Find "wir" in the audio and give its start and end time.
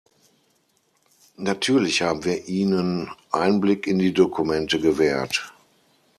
2.25-2.47